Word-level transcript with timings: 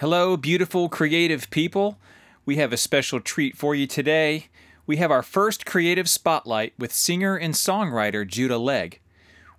Hello, 0.00 0.36
beautiful, 0.36 0.90
creative 0.90 1.48
people. 1.48 1.96
We 2.44 2.56
have 2.56 2.70
a 2.70 2.76
special 2.76 3.18
treat 3.18 3.56
for 3.56 3.74
you 3.74 3.86
today. 3.86 4.48
We 4.86 4.98
have 4.98 5.10
our 5.10 5.22
first 5.22 5.64
creative 5.64 6.06
spotlight 6.06 6.74
with 6.78 6.92
singer 6.92 7.34
and 7.34 7.54
songwriter 7.54 8.26
Judah 8.26 8.58
Legge. 8.58 9.00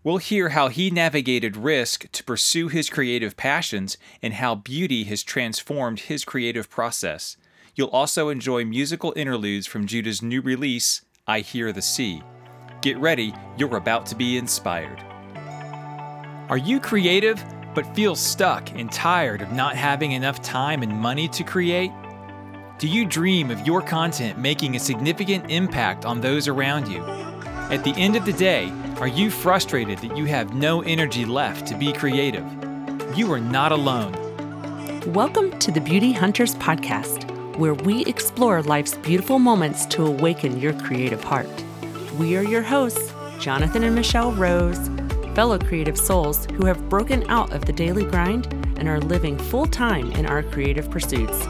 We'll 0.04 0.18
hear 0.18 0.50
how 0.50 0.68
he 0.68 0.92
navigated 0.92 1.58
risk 1.58 2.12
to 2.12 2.24
pursue 2.24 2.68
his 2.68 2.88
creative 2.88 3.36
passions 3.36 3.98
and 4.22 4.36
how 4.36 4.54
beauty 4.54 5.06
has 5.06 5.24
transformed 5.24 6.02
his 6.02 6.24
creative 6.24 6.70
process. 6.70 7.36
You'll 7.74 7.88
also 7.88 8.30
enjoy 8.30 8.64
musical 8.64 9.14
interludes 9.16 9.66
from 9.66 9.88
Judah's 9.88 10.22
new 10.22 10.42
release, 10.42 11.02
I 11.26 11.40
Hear 11.40 11.72
the 11.72 11.82
Sea. 11.82 12.22
Get 12.84 13.00
ready, 13.00 13.34
you're 13.58 13.76
about 13.76 14.06
to 14.06 14.16
be 14.16 14.38
inspired. 14.38 15.04
Are 16.48 16.60
you 16.60 16.80
creative? 16.80 17.44
But 17.78 17.96
feel 17.96 18.16
stuck 18.16 18.72
and 18.72 18.92
tired 18.92 19.40
of 19.40 19.52
not 19.52 19.76
having 19.76 20.14
enough 20.14 20.42
time 20.42 20.82
and 20.82 20.92
money 20.92 21.28
to 21.28 21.44
create? 21.44 21.92
Do 22.80 22.88
you 22.88 23.06
dream 23.06 23.52
of 23.52 23.68
your 23.68 23.84
content 23.84 24.40
making 24.40 24.76
a 24.76 24.80
significant 24.80 25.52
impact 25.52 26.04
on 26.04 26.20
those 26.20 26.48
around 26.48 26.88
you? 26.88 27.04
At 27.70 27.84
the 27.84 27.94
end 27.96 28.16
of 28.16 28.26
the 28.26 28.34
day, 28.34 28.74
are 29.00 29.08
you 29.08 29.30
frustrated 29.30 30.00
that 30.00 30.18
you 30.18 30.26
have 30.26 30.56
no 30.56 30.82
energy 30.82 31.24
left 31.24 31.68
to 31.68 31.78
be 31.78 31.94
creative? 31.94 32.44
You 33.16 33.32
are 33.32 33.40
not 33.40 33.72
alone. 33.72 34.12
Welcome 35.14 35.60
to 35.60 35.70
the 35.70 35.80
Beauty 35.80 36.14
Hunters 36.14 36.56
Podcast, 36.56 37.30
where 37.58 37.76
we 37.76 38.04
explore 38.06 38.64
life's 38.64 38.96
beautiful 38.96 39.38
moments 39.38 39.86
to 39.86 40.04
awaken 40.04 40.60
your 40.60 40.74
creative 40.74 41.24
heart. 41.24 41.64
We 42.18 42.38
are 42.38 42.44
your 42.44 42.64
hosts, 42.64 43.14
Jonathan 43.40 43.84
and 43.84 43.94
Michelle 43.94 44.32
Rose 44.32 44.90
fellow 45.38 45.60
creative 45.60 46.00
souls 46.00 46.48
who 46.56 46.66
have 46.66 46.90
broken 46.90 47.24
out 47.30 47.54
of 47.54 47.64
the 47.66 47.72
daily 47.72 48.04
grind 48.04 48.52
and 48.80 48.88
are 48.88 49.00
living 49.00 49.38
full 49.38 49.68
time 49.68 50.12
in 50.14 50.26
our 50.26 50.42
creative 50.42 50.90
pursuits. 50.90 51.46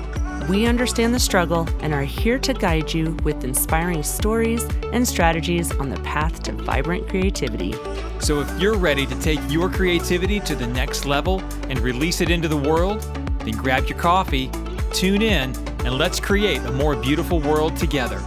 We 0.49 0.65
understand 0.65 1.15
the 1.15 1.21
struggle 1.21 1.65
and 1.79 1.93
are 1.93 2.03
here 2.03 2.37
to 2.37 2.53
guide 2.53 2.93
you 2.93 3.15
with 3.23 3.45
inspiring 3.45 4.03
stories 4.03 4.65
and 4.91 5.07
strategies 5.07 5.71
on 5.77 5.87
the 5.87 5.95
path 6.01 6.43
to 6.43 6.51
vibrant 6.51 7.07
creativity. 7.07 7.75
So, 8.19 8.41
if 8.41 8.59
you're 8.59 8.77
ready 8.77 9.05
to 9.05 9.19
take 9.21 9.39
your 9.47 9.69
creativity 9.69 10.41
to 10.41 10.53
the 10.53 10.67
next 10.67 11.05
level 11.05 11.39
and 11.69 11.79
release 11.79 12.19
it 12.19 12.29
into 12.29 12.49
the 12.49 12.57
world, 12.57 12.99
then 13.45 13.53
grab 13.53 13.85
your 13.85 13.97
coffee, 13.97 14.51
tune 14.91 15.21
in, 15.21 15.55
and 15.85 15.97
let's 15.97 16.19
create 16.19 16.59
a 16.63 16.73
more 16.73 16.97
beautiful 16.97 17.39
world 17.39 17.77
together. 17.77 18.21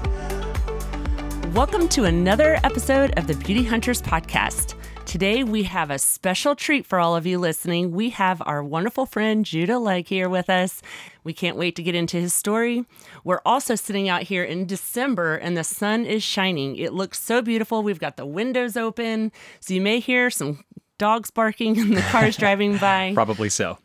Welcome 1.53 1.87
to 1.91 2.05
another 2.05 2.59
episode 2.65 3.13
of 3.19 3.27
the 3.27 3.35
Beauty 3.35 3.65
Hunters 3.65 4.01
Podcast. 4.01 4.80
Today, 5.11 5.43
we 5.43 5.65
have 5.65 5.91
a 5.91 5.99
special 5.99 6.55
treat 6.55 6.87
for 6.87 7.01
all 7.01 7.17
of 7.17 7.27
you 7.27 7.37
listening. 7.37 7.91
We 7.91 8.11
have 8.11 8.41
our 8.47 8.63
wonderful 8.63 9.07
friend 9.07 9.45
Judah 9.45 9.81
Legge 9.81 10.09
here 10.09 10.29
with 10.29 10.49
us. 10.49 10.83
We 11.25 11.33
can't 11.33 11.57
wait 11.57 11.75
to 11.75 11.83
get 11.83 11.97
into 11.97 12.19
his 12.19 12.33
story. 12.33 12.85
We're 13.25 13.41
also 13.45 13.75
sitting 13.75 14.09
out 14.09 14.23
here 14.23 14.45
in 14.45 14.67
December 14.67 15.35
and 15.35 15.57
the 15.57 15.65
sun 15.65 16.07
is 16.07 16.23
shining. 16.23 16.77
It 16.77 16.93
looks 16.93 17.19
so 17.19 17.43
beautiful. 17.43 17.83
We've 17.83 17.99
got 17.99 18.19
the 18.19 18.25
windows 18.25 18.77
open, 18.77 19.33
so 19.59 19.75
you 19.75 19.81
may 19.81 19.99
hear 19.99 20.31
some 20.31 20.63
dogs 20.97 21.33
barking 21.33 21.77
and 21.77 21.97
the 21.97 22.03
cars 22.03 22.37
driving 22.39 22.79
by. 22.79 23.11
Probably 23.13 23.49
so. 23.49 23.79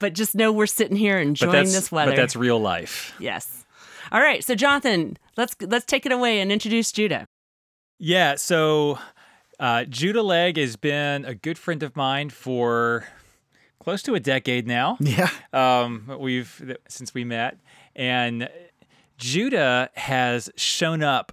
But 0.00 0.14
just 0.14 0.34
know 0.34 0.50
we're 0.50 0.66
sitting 0.66 0.96
here 0.96 1.20
enjoying 1.20 1.66
this 1.66 1.92
weather. 1.92 2.10
But 2.10 2.16
that's 2.16 2.34
real 2.34 2.58
life. 2.58 3.14
Yes. 3.20 3.66
All 4.10 4.20
right, 4.20 4.42
so 4.42 4.56
Jonathan, 4.56 5.16
let's 5.36 5.54
let's 5.60 5.84
take 5.84 6.06
it 6.06 6.10
away 6.10 6.40
and 6.40 6.50
introduce 6.50 6.90
Judah. 6.90 7.24
Yeah, 8.00 8.34
so 8.34 8.98
uh, 9.62 9.84
Judah 9.84 10.22
Legge 10.22 10.58
has 10.58 10.74
been 10.74 11.24
a 11.24 11.36
good 11.36 11.56
friend 11.56 11.84
of 11.84 11.94
mine 11.94 12.30
for 12.30 13.06
close 13.78 14.02
to 14.02 14.16
a 14.16 14.20
decade 14.20 14.66
now. 14.66 14.96
Yeah. 15.00 15.30
Um, 15.52 16.16
we've 16.18 16.76
since 16.88 17.14
we 17.14 17.22
met, 17.22 17.58
and 17.94 18.48
Judah 19.18 19.88
has 19.94 20.50
shown 20.56 21.02
up 21.02 21.32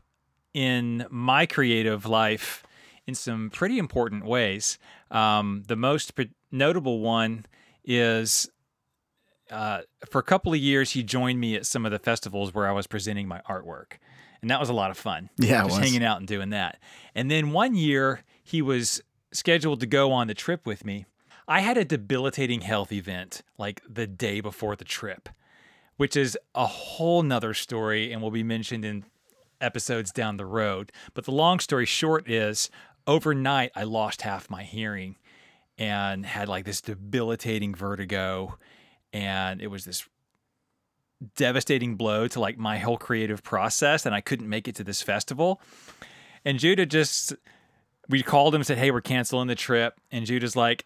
in 0.53 1.07
my 1.09 1.47
creative 1.47 2.05
life 2.05 2.63
in 3.07 3.15
some 3.15 3.49
pretty 3.49 3.79
important 3.79 4.23
ways. 4.25 4.77
Um, 5.09 5.63
the 5.67 5.75
most 5.75 6.13
notable 6.51 6.99
one 6.99 7.47
is 7.83 8.47
uh, 9.51 9.81
for 10.09 10.19
a 10.19 10.23
couple 10.23 10.53
of 10.53 10.59
years, 10.59 10.91
he 10.91 11.03
joined 11.03 11.39
me 11.39 11.55
at 11.55 11.65
some 11.65 11.85
of 11.85 11.91
the 11.91 11.99
festivals 11.99 12.53
where 12.53 12.67
I 12.67 12.71
was 12.71 12.87
presenting 12.87 13.27
my 13.27 13.41
artwork 13.49 13.93
and 14.41 14.49
that 14.49 14.59
was 14.59 14.69
a 14.69 14.73
lot 14.73 14.91
of 14.91 14.97
fun. 14.97 15.29
Yeah, 15.37 15.67
just 15.67 15.79
hanging 15.79 16.03
out 16.03 16.17
and 16.17 16.27
doing 16.27 16.49
that. 16.51 16.79
And 17.15 17.29
then 17.29 17.51
one 17.51 17.75
year 17.75 18.23
he 18.43 18.61
was 18.61 19.01
scheduled 19.31 19.79
to 19.81 19.85
go 19.85 20.11
on 20.11 20.27
the 20.27 20.33
trip 20.33 20.65
with 20.65 20.85
me. 20.85 21.05
I 21.47 21.61
had 21.61 21.77
a 21.77 21.85
debilitating 21.85 22.61
health 22.61 22.91
event 22.91 23.41
like 23.57 23.81
the 23.87 24.07
day 24.07 24.39
before 24.39 24.75
the 24.75 24.85
trip, 24.85 25.29
which 25.97 26.15
is 26.15 26.37
a 26.55 26.67
whole 26.67 27.23
nother 27.23 27.53
story 27.53 28.11
and 28.11 28.21
will 28.21 28.31
be 28.31 28.43
mentioned 28.43 28.85
in 28.85 29.05
episodes 29.59 30.11
down 30.11 30.37
the 30.37 30.45
road. 30.45 30.91
But 31.13 31.25
the 31.25 31.31
long 31.31 31.59
story 31.59 31.85
short 31.85 32.29
is 32.29 32.69
overnight 33.07 33.71
I 33.75 33.83
lost 33.83 34.21
half 34.21 34.49
my 34.49 34.63
hearing 34.63 35.15
and 35.77 36.25
had 36.25 36.47
like 36.47 36.65
this 36.65 36.81
debilitating 36.81 37.73
vertigo 37.73 38.57
and 39.13 39.61
it 39.61 39.67
was 39.67 39.85
this 39.85 40.07
devastating 41.35 41.95
blow 41.95 42.27
to 42.27 42.39
like 42.39 42.57
my 42.57 42.77
whole 42.77 42.97
creative 42.97 43.43
process 43.43 44.05
and 44.05 44.15
I 44.15 44.21
couldn't 44.21 44.47
make 44.47 44.67
it 44.67 44.75
to 44.75 44.83
this 44.83 45.01
festival. 45.01 45.61
And 46.45 46.59
Judah 46.59 46.85
just 46.85 47.33
we 48.07 48.23
called 48.23 48.55
him 48.55 48.61
and 48.61 48.67
said, 48.67 48.77
"Hey, 48.77 48.91
we're 48.91 49.01
canceling 49.01 49.47
the 49.47 49.55
trip." 49.55 49.99
And 50.11 50.25
Judah's 50.25 50.55
like, 50.55 50.85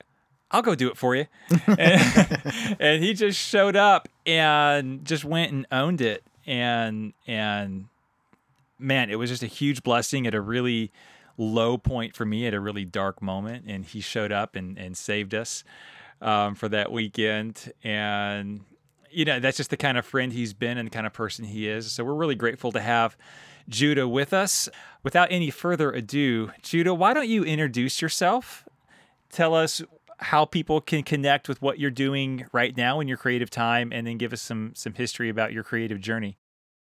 "I'll 0.52 0.62
go 0.62 0.76
do 0.76 0.90
it 0.90 0.98
for 0.98 1.16
you." 1.16 1.28
and, 1.68 2.76
and 2.80 3.04
he 3.04 3.14
just 3.14 3.40
showed 3.40 3.76
up 3.76 4.10
and 4.26 5.06
just 5.06 5.24
went 5.24 5.52
and 5.52 5.66
owned 5.72 6.02
it 6.02 6.24
and 6.46 7.14
and 7.28 7.86
man, 8.80 9.10
it 9.10 9.16
was 9.16 9.30
just 9.30 9.44
a 9.44 9.48
huge 9.48 9.84
blessing 9.84 10.28
at 10.28 10.34
a 10.34 10.42
really 10.42 10.92
low 11.38 11.78
point 11.78 12.16
for 12.16 12.26
me 12.26 12.46
at 12.46 12.54
a 12.54 12.60
really 12.60 12.86
dark 12.86 13.22
moment 13.22 13.66
and 13.68 13.86
he 13.86 14.00
showed 14.00 14.32
up 14.32 14.56
and 14.56 14.78
and 14.78 14.96
saved 14.96 15.34
us 15.34 15.64
um, 16.22 16.56
for 16.56 16.70
that 16.70 16.92
weekend 16.92 17.72
and 17.84 18.62
you 19.14 19.26
know, 19.26 19.40
that's 19.40 19.58
just 19.58 19.70
the 19.70 19.78
kind 19.78 19.98
of 19.98 20.06
friend 20.06 20.34
he's 20.34 20.54
been 20.54 20.78
and 20.78 20.88
the 20.88 20.92
kind 20.92 21.06
of 21.06 21.14
person 21.14 21.46
he 21.46 21.68
is. 21.70 21.92
So 21.92 22.04
we're 22.04 22.16
really 22.16 22.36
grateful 22.36 22.72
to 22.72 22.82
have 22.82 23.16
Judah 23.70 24.08
with 24.08 24.34
us. 24.34 24.68
Without 25.04 25.28
any 25.32 25.50
further 25.50 25.92
ado, 25.92 26.52
Judah, 26.62 26.94
why 26.94 27.14
don't 27.14 27.30
you 27.30 27.44
introduce 27.44 28.02
yourself? 28.02 28.68
Tell 29.30 29.54
us 29.54 29.82
how 30.18 30.46
people 30.46 30.82
can 30.82 31.04
connect 31.04 31.48
with 31.48 31.62
what 31.62 31.80
you're 31.80 31.92
doing 31.92 32.46
right 32.54 32.76
now 32.76 33.00
in 33.00 33.08
your 33.08 33.18
creative 33.18 33.50
time 33.50 33.92
and 33.92 34.08
then 34.08 34.18
give 34.18 34.32
us 34.34 34.42
some 34.42 34.72
some 34.76 34.94
history 34.94 35.30
about 35.30 35.52
your 35.52 35.64
creative 35.64 36.00
journey. 36.00 36.38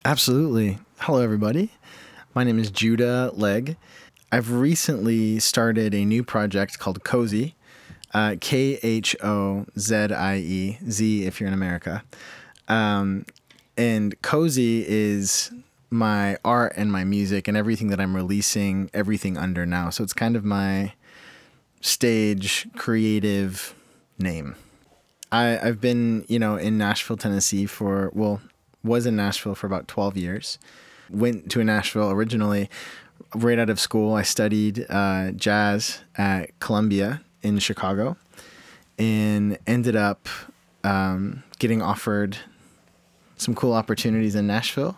Absolutely. 0.05 0.79
Hello 0.99 1.21
everybody. 1.21 1.73
My 2.35 2.45
name 2.45 2.59
is 2.59 2.71
Judah 2.71 3.31
Legge. 3.35 3.77
I've 4.31 4.53
recently 4.53 5.39
started 5.41 5.95
a 5.95 6.05
new 6.05 6.23
project 6.23 6.79
called 6.79 7.03
Khozie 7.03 7.55
uh, 8.15 8.37
K 8.41 8.79
H 8.83 9.17
O 9.23 9.67
Z 9.77 9.95
I 9.95 10.37
E 10.37 10.79
Z 10.89 11.27
if 11.27 11.41
you're 11.41 11.49
in 11.49 11.55
America. 11.55 12.03
Um, 12.69 13.27
and 13.77 14.21
Khozie 14.23 14.85
is 14.87 15.51
my 15.91 16.39
art 16.45 16.75
and 16.77 16.91
my 16.91 17.05
music 17.05 17.49
and 17.49 17.57
everything 17.57 17.89
that 17.89 18.01
I'm 18.01 18.15
releasing 18.15 18.91
everything 18.95 19.37
under 19.37 19.67
now. 19.67 19.91
So 19.91 20.03
it's 20.03 20.13
kind 20.13 20.37
of 20.37 20.45
my 20.45 20.95
stage 21.81 22.67
creative 22.77 23.75
name. 24.19 24.57
I, 25.31 25.59
I've 25.59 25.81
been, 25.81 26.25
you 26.29 26.39
know, 26.39 26.57
in 26.57 26.79
Nashville, 26.79 27.17
Tennessee 27.17 27.67
for, 27.67 28.11
well, 28.15 28.41
was 28.83 29.07
in 29.07 29.17
Nashville 29.17 29.55
for 29.55 29.67
about 29.67 29.89
12 29.89 30.17
years. 30.17 30.59
Went 31.11 31.51
to 31.51 31.63
Nashville 31.65 32.11
originally 32.11 32.71
right 33.35 33.59
out 33.59 33.71
of 33.71 33.81
school. 33.81 34.15
I 34.15 34.23
studied 34.23 34.87
uh, 34.89 35.33
jazz 35.33 36.01
at 36.17 36.59
Columbia 36.61 37.21
in 37.45 37.59
Chicago 37.59 38.17
and 38.99 39.59
ended 39.67 39.97
up 39.97 40.29
um, 40.83 41.43
getting 41.59 41.83
offered 41.83 42.39
some 43.37 43.55
cool 43.55 43.73
opportunities 43.73 44.35
in 44.35 44.47
Nashville. 44.47 44.97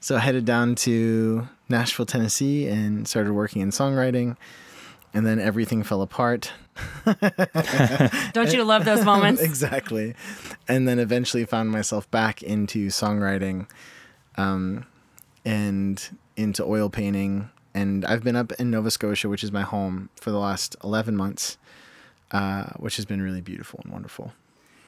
So 0.00 0.16
I 0.16 0.18
headed 0.20 0.44
down 0.44 0.74
to 0.76 1.48
Nashville, 1.68 2.06
Tennessee, 2.06 2.68
and 2.68 3.08
started 3.08 3.32
working 3.32 3.62
in 3.62 3.70
songwriting. 3.70 4.36
And 5.14 5.24
then 5.24 5.38
everything 5.38 5.82
fell 5.84 6.02
apart. 6.02 6.52
Don't 8.32 8.52
you 8.52 8.64
love 8.64 8.84
those 8.84 9.04
moments? 9.12 9.40
exactly. 9.40 10.14
And 10.66 10.88
then 10.88 10.98
eventually 10.98 11.44
found 11.44 11.70
myself 11.70 12.10
back 12.10 12.42
into 12.42 12.88
songwriting 12.88 13.68
um, 14.36 14.84
and 15.44 16.02
into 16.36 16.64
oil 16.64 16.90
painting. 16.90 17.48
And 17.74 18.04
I've 18.04 18.22
been 18.22 18.36
up 18.36 18.52
in 18.52 18.70
Nova 18.70 18.90
Scotia, 18.90 19.28
which 19.28 19.42
is 19.42 19.50
my 19.50 19.62
home, 19.62 20.08
for 20.16 20.30
the 20.30 20.38
last 20.38 20.76
11 20.84 21.16
months 21.16 21.58
uh, 22.34 22.64
which 22.76 22.96
has 22.96 23.04
been 23.04 23.22
really 23.22 23.40
beautiful 23.40 23.80
and 23.84 23.92
wonderful. 23.92 24.32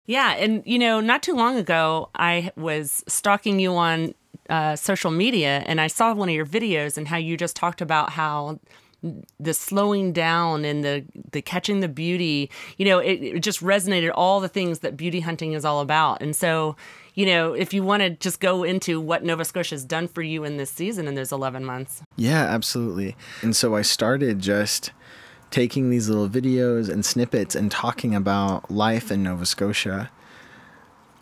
Yeah, 0.06 0.34
and 0.34 0.62
you 0.66 0.78
know, 0.78 1.00
not 1.00 1.22
too 1.22 1.34
long 1.34 1.56
ago, 1.56 2.10
I 2.14 2.50
was 2.56 3.04
stalking 3.06 3.60
you 3.60 3.74
on 3.74 4.14
uh, 4.50 4.76
social 4.76 5.10
media, 5.10 5.62
and 5.66 5.80
I 5.80 5.86
saw 5.86 6.12
one 6.12 6.28
of 6.28 6.34
your 6.34 6.46
videos 6.46 6.98
and 6.98 7.08
how 7.08 7.16
you 7.16 7.36
just 7.36 7.56
talked 7.56 7.80
about 7.80 8.10
how 8.10 8.58
the 9.38 9.54
slowing 9.54 10.12
down 10.12 10.64
and 10.64 10.84
the 10.84 11.04
the 11.32 11.42
catching 11.42 11.80
the 11.80 11.88
beauty 11.88 12.50
you 12.76 12.84
know 12.84 12.98
it, 12.98 13.22
it 13.22 13.40
just 13.40 13.60
resonated 13.60 14.10
all 14.14 14.40
the 14.40 14.48
things 14.48 14.80
that 14.80 14.96
beauty 14.96 15.20
hunting 15.20 15.52
is 15.52 15.64
all 15.64 15.80
about. 15.80 16.20
And 16.22 16.34
so 16.34 16.76
you 17.14 17.26
know 17.26 17.52
if 17.52 17.72
you 17.72 17.82
want 17.82 18.02
to 18.02 18.10
just 18.10 18.40
go 18.40 18.62
into 18.64 19.00
what 19.00 19.24
nova 19.24 19.44
scotia 19.44 19.74
has 19.74 19.84
done 19.84 20.08
for 20.08 20.22
you 20.22 20.44
in 20.44 20.56
this 20.56 20.70
season 20.70 21.06
in 21.06 21.14
those 21.14 21.32
11 21.32 21.64
months. 21.64 22.02
Yeah, 22.16 22.42
absolutely. 22.42 23.16
And 23.42 23.54
so 23.54 23.76
I 23.76 23.82
started 23.82 24.40
just 24.40 24.92
taking 25.50 25.90
these 25.90 26.08
little 26.08 26.28
videos 26.28 26.88
and 26.88 27.04
snippets 27.04 27.54
and 27.54 27.70
talking 27.70 28.14
about 28.14 28.70
life 28.70 29.10
in 29.12 29.22
Nova 29.22 29.46
Scotia 29.46 30.10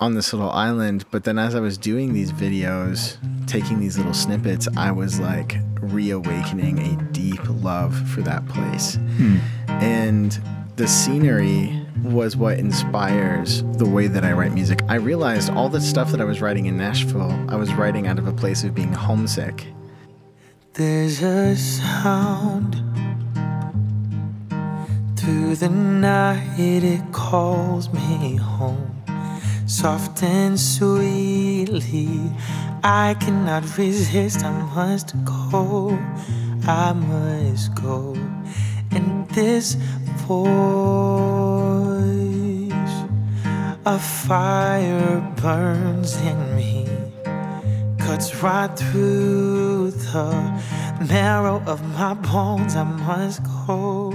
on 0.04 0.14
this 0.14 0.34
little 0.34 0.50
island. 0.50 1.04
But 1.10 1.24
then 1.24 1.38
as 1.38 1.54
I 1.54 1.60
was 1.60 1.78
doing 1.78 2.12
these 2.12 2.30
videos, 2.30 3.16
taking 3.46 3.80
these 3.80 3.96
little 3.96 4.12
snippets, 4.12 4.68
I 4.76 4.90
was 4.90 5.18
like 5.18 5.56
reawakening 5.80 6.78
a 6.78 7.02
deep 7.12 7.40
love 7.48 7.96
for 8.10 8.20
that 8.20 8.46
place. 8.46 8.96
Hmm. 8.96 9.38
And 9.68 10.38
the 10.76 10.86
scenery 10.86 11.80
was 12.02 12.36
what 12.36 12.58
inspires 12.58 13.62
the 13.78 13.88
way 13.88 14.06
that 14.06 14.24
I 14.24 14.32
write 14.32 14.52
music. 14.52 14.82
I 14.88 14.96
realized 14.96 15.50
all 15.50 15.70
the 15.70 15.80
stuff 15.80 16.10
that 16.10 16.20
I 16.20 16.24
was 16.24 16.42
writing 16.42 16.66
in 16.66 16.76
Nashville, 16.76 17.32
I 17.48 17.56
was 17.56 17.72
writing 17.72 18.06
out 18.06 18.18
of 18.18 18.26
a 18.26 18.32
place 18.32 18.62
of 18.62 18.74
being 18.74 18.92
homesick. 18.92 19.66
There's 20.74 21.22
a 21.22 21.56
sound 21.56 22.74
through 25.16 25.56
the 25.56 25.70
night, 25.70 26.58
it 26.58 27.12
calls 27.12 27.90
me 27.90 28.36
home. 28.36 28.93
Soft 29.66 30.22
and 30.22 30.60
sweetly, 30.60 32.20
I 32.82 33.16
cannot 33.18 33.78
resist. 33.78 34.44
I 34.44 34.50
must 34.74 35.14
go, 35.24 35.98
I 36.66 36.92
must 36.92 37.74
go. 37.74 38.14
And 38.90 39.26
this 39.30 39.74
voice, 40.26 40.44
a 43.86 43.98
fire 43.98 45.20
burns 45.40 46.16
in 46.20 46.56
me 46.56 46.86
cuts 47.98 48.42
right 48.42 48.68
through 48.76 49.92
the 49.92 50.62
marrow 51.08 51.62
of 51.66 51.82
my 51.94 52.12
bones. 52.12 52.76
I 52.76 52.84
must 52.84 53.42
go. 53.66 54.12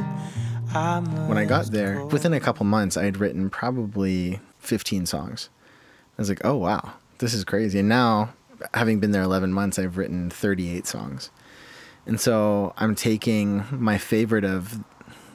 I 0.76 1.00
must 1.00 1.28
when 1.28 1.40
I 1.40 1.46
got 1.46 1.66
there, 1.72 1.96
go. 1.96 2.06
within 2.06 2.34
a 2.34 2.40
couple 2.40 2.68
months, 2.68 2.98
I 2.98 3.04
had 3.06 3.18
written 3.18 3.50
probably 3.50 4.40
15 4.60 5.06
songs. 5.06 5.50
I 6.18 6.22
was 6.22 6.30
like, 6.30 6.42
oh, 6.44 6.56
wow, 6.56 6.94
this 7.20 7.34
is 7.34 7.44
crazy. 7.44 7.80
And 7.80 7.90
now, 7.90 8.34
having 8.74 9.00
been 9.00 9.12
there 9.12 9.24
11 9.24 9.54
months, 9.54 9.80
I've 9.80 9.98
written 9.98 10.30
38 10.30 10.86
songs. 10.86 11.32
And 12.06 12.20
so 12.20 12.74
I'm 12.78 12.96
taking 12.96 13.64
my 13.72 13.98
favorite 13.98 14.44
of 14.44 14.84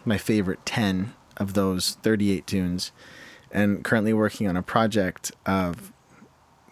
my 0.04 0.18
favorite 0.18 0.64
10 0.66 1.14
of 1.36 1.54
those 1.54 1.96
38 2.02 2.46
tunes 2.46 2.92
and 3.50 3.84
currently 3.84 4.12
working 4.12 4.48
on 4.48 4.56
a 4.56 4.62
project 4.62 5.32
of 5.46 5.92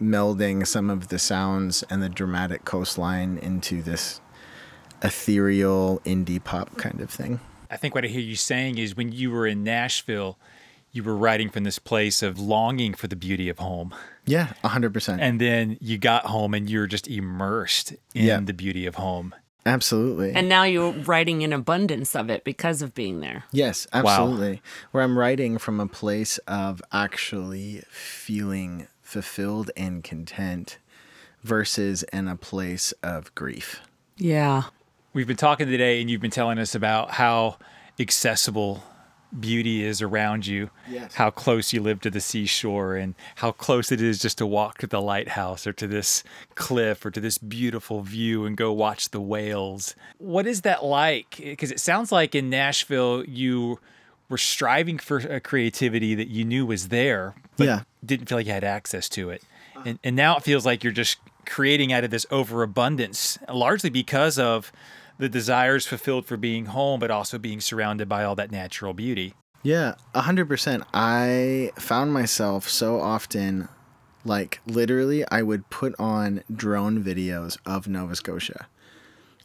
melding 0.00 0.66
some 0.66 0.90
of 0.90 1.08
the 1.08 1.18
sounds 1.18 1.84
and 1.84 2.02
the 2.02 2.08
dramatic 2.08 2.64
coastline 2.64 3.38
into 3.38 3.82
this 3.82 4.20
ethereal 5.02 6.00
indie 6.04 6.42
pop 6.42 6.76
kind 6.76 7.00
of 7.00 7.08
thing. 7.08 7.40
I 7.70 7.76
think 7.76 7.94
what 7.94 8.04
I 8.04 8.08
hear 8.08 8.20
you 8.20 8.36
saying 8.36 8.78
is 8.78 8.96
when 8.96 9.12
you 9.12 9.30
were 9.30 9.46
in 9.46 9.64
Nashville, 9.64 10.38
you 10.92 11.02
were 11.02 11.16
writing 11.16 11.48
from 11.48 11.64
this 11.64 11.78
place 11.78 12.22
of 12.22 12.38
longing 12.38 12.94
for 12.94 13.06
the 13.08 13.16
beauty 13.16 13.48
of 13.48 13.58
home. 13.58 13.94
Yeah, 14.26 14.52
100%. 14.62 15.18
And 15.20 15.40
then 15.40 15.78
you 15.80 15.98
got 15.98 16.26
home 16.26 16.54
and 16.54 16.68
you're 16.70 16.86
just 16.86 17.08
immersed 17.08 17.92
in 18.14 18.24
Yeah. 18.26 18.40
the 18.40 18.52
beauty 18.52 18.86
of 18.86 18.96
home. 18.96 19.34
Absolutely. 19.64 20.32
and 20.34 20.48
now 20.48 20.64
you're 20.64 20.90
writing 20.92 21.42
in 21.42 21.52
abundance 21.52 22.16
of 22.16 22.28
it 22.28 22.42
because 22.42 22.82
of 22.82 22.94
being 22.96 23.20
there 23.20 23.44
yes, 23.52 23.86
absolutely. 23.92 24.60
Where 24.90 25.04
I'm 25.04 25.16
writing 25.16 25.56
from 25.56 25.78
a 25.78 25.86
place 25.86 26.38
of 26.48 26.82
actually 26.92 27.84
feeling 27.88 28.88
fulfilled 29.02 29.70
and 29.76 30.02
content 30.02 30.78
versus 31.44 32.02
in 32.12 32.26
a 32.26 32.34
place 32.34 32.90
of 33.04 33.32
grief. 33.36 33.80
yeah 34.16 34.64
We've 35.12 35.28
been 35.28 35.36
talking 35.36 35.68
today 35.68 36.00
and 36.00 36.10
you've 36.10 36.20
been 36.20 36.32
telling 36.32 36.58
us 36.58 36.74
about 36.74 37.12
how 37.12 37.58
accessible 38.00 38.82
beauty 39.38 39.82
is 39.84 40.02
around 40.02 40.46
you, 40.46 40.70
Yes. 40.88 41.14
how 41.14 41.30
close 41.30 41.72
you 41.72 41.80
live 41.80 42.00
to 42.02 42.10
the 42.10 42.20
seashore, 42.20 42.96
and 42.96 43.14
how 43.36 43.52
close 43.52 43.90
it 43.90 44.00
is 44.00 44.18
just 44.20 44.38
to 44.38 44.46
walk 44.46 44.78
to 44.78 44.86
the 44.86 45.00
lighthouse 45.00 45.66
or 45.66 45.72
to 45.74 45.86
this 45.86 46.22
cliff 46.54 47.04
or 47.06 47.10
to 47.10 47.20
this 47.20 47.38
beautiful 47.38 48.02
view 48.02 48.44
and 48.44 48.56
go 48.56 48.72
watch 48.72 49.08
the 49.10 49.20
whales. 49.20 49.94
What 50.18 50.46
is 50.46 50.62
that 50.62 50.84
like? 50.84 51.36
Because 51.38 51.70
it 51.72 51.80
sounds 51.80 52.12
like 52.12 52.34
in 52.34 52.50
Nashville, 52.50 53.24
you 53.24 53.78
were 54.28 54.38
striving 54.38 54.98
for 54.98 55.18
a 55.18 55.40
creativity 55.40 56.14
that 56.14 56.28
you 56.28 56.44
knew 56.44 56.64
was 56.66 56.88
there, 56.88 57.34
but 57.56 57.64
Yeah. 57.66 57.80
didn't 58.04 58.28
feel 58.28 58.38
like 58.38 58.46
you 58.46 58.52
had 58.52 58.64
access 58.64 59.08
to 59.10 59.30
it. 59.30 59.42
And, 59.84 59.98
and 60.04 60.14
now 60.14 60.36
it 60.36 60.42
feels 60.42 60.64
like 60.64 60.84
you're 60.84 60.92
just 60.92 61.18
creating 61.44 61.92
out 61.92 62.04
of 62.04 62.10
this 62.10 62.24
overabundance, 62.30 63.38
largely 63.52 63.90
because 63.90 64.38
of 64.38 64.72
the 65.22 65.28
desires 65.28 65.86
fulfilled 65.86 66.26
for 66.26 66.36
being 66.36 66.66
home, 66.66 66.98
but 66.98 67.08
also 67.08 67.38
being 67.38 67.60
surrounded 67.60 68.08
by 68.08 68.24
all 68.24 68.34
that 68.34 68.50
natural 68.50 68.92
beauty. 68.92 69.34
Yeah, 69.62 69.94
100%. 70.16 70.82
I 70.92 71.70
found 71.76 72.12
myself 72.12 72.68
so 72.68 72.98
often, 73.00 73.68
like, 74.24 74.58
literally, 74.66 75.24
I 75.30 75.42
would 75.42 75.70
put 75.70 75.94
on 75.96 76.42
drone 76.52 77.04
videos 77.04 77.56
of 77.64 77.86
Nova 77.86 78.16
Scotia 78.16 78.66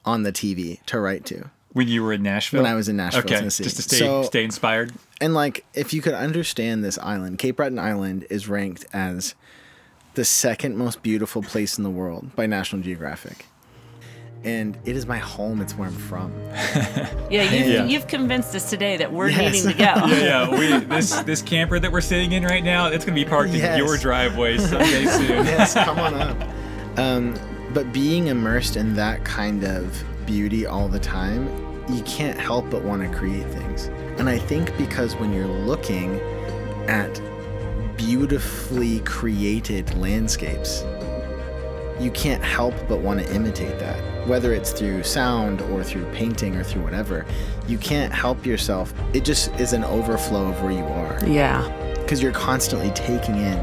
on 0.03 0.23
the 0.23 0.31
TV 0.31 0.83
to 0.87 0.99
write 0.99 1.25
to. 1.25 1.51
When 1.73 1.87
you 1.87 2.01
were 2.01 2.13
in 2.13 2.23
Nashville? 2.23 2.63
When 2.63 2.71
I 2.71 2.73
was 2.73 2.89
in 2.89 2.97
Nashville, 2.97 3.19
okay, 3.21 3.35
Tennessee. 3.35 3.63
just 3.65 3.75
to 3.75 3.81
stay 3.83 3.97
So- 3.99 4.23
stay 4.23 4.43
inspired. 4.43 4.93
And 5.21 5.35
like, 5.35 5.63
if 5.75 5.93
you 5.93 6.01
could 6.01 6.15
understand 6.15 6.83
this 6.83 6.97
island, 6.97 7.37
Cape 7.37 7.57
Breton 7.57 7.77
Island 7.77 8.25
is 8.31 8.47
ranked 8.47 8.87
as 8.93 9.35
the 10.15 10.25
second 10.25 10.75
most 10.75 11.03
beautiful 11.03 11.43
place 11.43 11.77
in 11.77 11.83
the 11.83 11.91
world 11.91 12.35
by 12.35 12.47
National 12.47 12.81
Geographic. 12.81 13.45
And 14.47 14.77
it 14.85 14.95
is 14.95 15.05
my 15.05 15.17
home. 15.17 15.59
It's 15.61 15.77
where 15.77 15.89
I'm 15.89 15.93
from. 15.93 16.31
yeah 17.29 17.43
you've, 17.43 17.51
Yeah. 17.67 17.85
you've 17.85 18.07
convinced 18.07 18.55
us 18.55 18.69
today 18.69 18.95
that 18.95 19.11
we're 19.11 19.27
Yes. 19.27 19.65
needing 19.65 19.71
to 19.71 19.77
go 19.77 19.83
yeah, 20.07 20.49
we 20.49 20.85
this 20.95 21.11
this 21.23 21.41
camper 21.41 21.79
that 21.79 21.91
we're 21.91 21.99
sitting 22.01 22.31
in 22.31 22.43
right 22.43 22.63
now, 22.63 22.87
it's 22.87 23.03
gonna 23.03 23.13
be 23.15 23.25
parked 23.25 23.51
Yes. 23.53 23.77
in 23.79 23.85
your 23.85 23.97
driveway 23.97 24.57
someday 24.57 25.05
soon. 25.05 25.45
yes, 25.45 25.73
come 25.73 25.99
on 25.99 26.13
up. 26.13 26.37
Um, 26.97 27.33
but 27.73 27.91
being 27.91 28.27
immersed 28.27 28.77
in 28.77 28.93
that 28.95 29.25
kind 29.25 29.65
of 29.65 30.01
beauty 30.25 30.65
all 30.65 30.87
the 30.87 30.99
time, 30.99 31.47
you 31.89 32.01
can't 32.03 32.39
help 32.39 32.69
but 32.69 32.83
want 32.83 33.01
to 33.01 33.17
create 33.17 33.45
things. 33.49 33.87
And 34.17 34.29
I 34.29 34.37
think 34.37 34.75
because 34.77 35.15
when 35.17 35.33
you're 35.33 35.45
looking 35.45 36.19
at 36.87 37.21
beautifully 37.97 39.01
created 39.01 39.93
landscapes, 39.97 40.83
you 41.99 42.11
can't 42.11 42.43
help 42.43 42.73
but 42.87 42.99
want 42.99 43.19
to 43.19 43.35
imitate 43.35 43.77
that. 43.79 43.99
Whether 44.27 44.53
it's 44.53 44.71
through 44.71 45.03
sound 45.03 45.61
or 45.61 45.83
through 45.83 46.05
painting 46.11 46.55
or 46.55 46.63
through 46.63 46.83
whatever, 46.83 47.25
you 47.67 47.77
can't 47.77 48.13
help 48.13 48.45
yourself. 48.45 48.93
It 49.13 49.23
just 49.23 49.51
is 49.59 49.71
an 49.71 49.85
overflow 49.85 50.49
of 50.49 50.61
where 50.61 50.71
you 50.71 50.83
are 50.83 51.19
yeah 51.25 51.95
because 52.01 52.21
you're 52.21 52.31
constantly 52.33 52.91
taking 52.91 53.35
in 53.35 53.57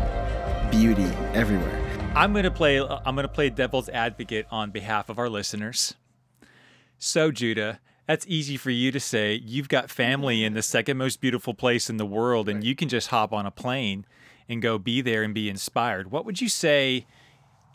beauty 0.70 1.10
everywhere. 1.34 1.80
I'm 2.14 2.32
gonna 2.32 2.50
play. 2.50 2.80
I'm 2.80 3.14
gonna 3.14 3.28
play 3.28 3.50
devil's 3.50 3.88
advocate 3.88 4.46
on 4.50 4.70
behalf 4.70 5.08
of 5.08 5.18
our 5.18 5.28
listeners. 5.28 5.94
So 6.98 7.30
Judah, 7.30 7.80
that's 8.06 8.24
easy 8.28 8.56
for 8.56 8.70
you 8.70 8.92
to 8.92 9.00
say. 9.00 9.40
You've 9.44 9.68
got 9.68 9.90
family 9.90 10.44
in 10.44 10.54
the 10.54 10.62
second 10.62 10.96
most 10.96 11.20
beautiful 11.20 11.54
place 11.54 11.90
in 11.90 11.96
the 11.96 12.06
world, 12.06 12.48
and 12.48 12.62
you 12.62 12.74
can 12.74 12.88
just 12.88 13.08
hop 13.08 13.32
on 13.32 13.46
a 13.46 13.50
plane 13.50 14.06
and 14.48 14.62
go 14.62 14.78
be 14.78 15.00
there 15.00 15.22
and 15.22 15.34
be 15.34 15.48
inspired. 15.48 16.10
What 16.10 16.24
would 16.24 16.40
you 16.40 16.48
say, 16.48 17.06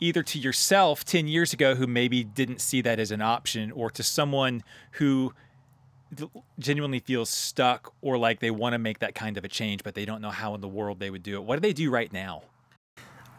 either 0.00 0.22
to 0.22 0.38
yourself 0.38 1.04
ten 1.04 1.28
years 1.28 1.52
ago 1.52 1.74
who 1.74 1.86
maybe 1.86 2.24
didn't 2.24 2.60
see 2.60 2.80
that 2.80 2.98
as 2.98 3.10
an 3.10 3.22
option, 3.22 3.70
or 3.70 3.90
to 3.90 4.02
someone 4.02 4.62
who 4.92 5.32
genuinely 6.58 6.98
feels 6.98 7.30
stuck 7.30 7.94
or 8.02 8.18
like 8.18 8.40
they 8.40 8.50
want 8.50 8.72
to 8.72 8.78
make 8.78 8.98
that 8.98 9.14
kind 9.14 9.38
of 9.38 9.44
a 9.44 9.48
change, 9.48 9.84
but 9.84 9.94
they 9.94 10.04
don't 10.04 10.20
know 10.20 10.30
how 10.30 10.54
in 10.54 10.60
the 10.60 10.68
world 10.68 10.98
they 10.98 11.10
would 11.10 11.22
do 11.22 11.34
it? 11.36 11.44
What 11.44 11.54
do 11.56 11.60
they 11.60 11.72
do 11.72 11.88
right 11.90 12.12
now? 12.12 12.42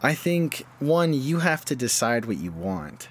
I 0.02 0.14
think 0.14 0.64
one, 0.78 1.12
you 1.12 1.40
have 1.40 1.64
to 1.66 1.76
decide 1.76 2.24
what 2.24 2.38
you 2.38 2.50
want, 2.50 3.08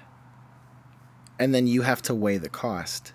and 1.38 1.54
then 1.54 1.66
you 1.66 1.82
have 1.82 2.02
to 2.02 2.14
weigh 2.14 2.38
the 2.38 2.48
cost. 2.48 3.12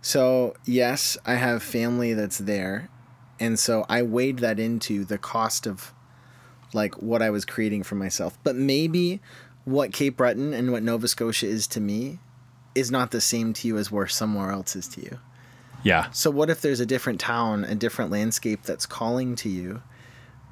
So, 0.00 0.54
yes, 0.64 1.16
I 1.24 1.36
have 1.36 1.62
family 1.62 2.12
that's 2.12 2.38
there, 2.38 2.88
and 3.38 3.56
so 3.58 3.86
I 3.88 4.02
weighed 4.02 4.40
that 4.40 4.58
into 4.58 5.04
the 5.04 5.16
cost 5.16 5.66
of 5.66 5.94
like 6.72 6.94
what 7.02 7.22
I 7.22 7.30
was 7.30 7.44
creating 7.44 7.82
for 7.82 7.94
myself. 7.94 8.38
But 8.42 8.56
maybe 8.56 9.20
what 9.64 9.92
Cape 9.92 10.16
Breton 10.16 10.52
and 10.52 10.72
what 10.72 10.82
Nova 10.82 11.08
Scotia 11.08 11.46
is 11.46 11.66
to 11.68 11.80
me 11.80 12.18
is 12.74 12.90
not 12.90 13.10
the 13.10 13.20
same 13.20 13.52
to 13.52 13.68
you 13.68 13.76
as 13.78 13.90
where 13.90 14.06
somewhere 14.06 14.50
else 14.50 14.74
is 14.74 14.88
to 14.88 15.02
you. 15.02 15.18
Yeah. 15.84 16.10
So 16.12 16.30
what 16.30 16.48
if 16.48 16.60
there's 16.60 16.80
a 16.80 16.86
different 16.86 17.20
town, 17.20 17.64
a 17.64 17.74
different 17.74 18.10
landscape 18.10 18.62
that's 18.62 18.86
calling 18.86 19.34
to 19.36 19.48
you? 19.48 19.82